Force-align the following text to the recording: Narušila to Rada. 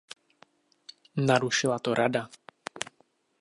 Narušila 1.29 1.77
to 1.85 1.93
Rada. 2.01 2.23